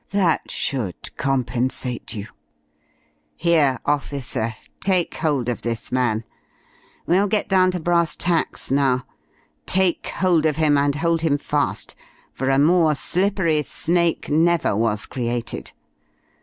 [0.09, 2.25] That should compensate you.
[3.35, 6.23] Here, officer, take hold of this man.
[7.05, 9.05] We'll get down to brass tacks now.
[9.67, 11.95] Take hold of him, and hold him fast,
[12.31, 15.71] for a more slippery snake never was created.